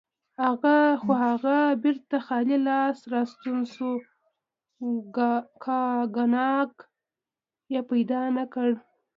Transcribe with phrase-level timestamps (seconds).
[1.01, 3.91] خو هغه بیرته خالي لاس راستون شو،
[5.63, 6.71] کاګناک
[7.73, 8.69] یې پیدا نه کړ.